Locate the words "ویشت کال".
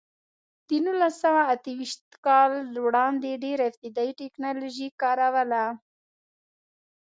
1.79-2.51